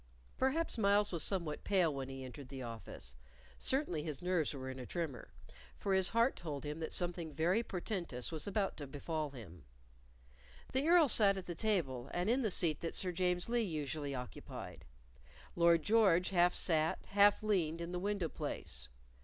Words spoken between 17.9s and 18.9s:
the window place.